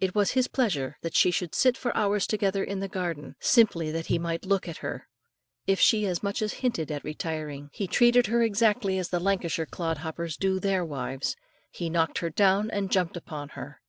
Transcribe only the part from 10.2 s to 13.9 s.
do their wives, he knocked her down and jumped upon her.